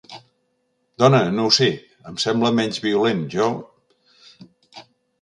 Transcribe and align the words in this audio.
Dona, 1.03 1.19
no 1.35 1.45
ho 1.45 1.51
sé, 1.59 1.69
em 2.13 2.19
sembla 2.25 2.53
menys 2.63 2.83
violent, 2.89 3.23
jo... 3.39 3.55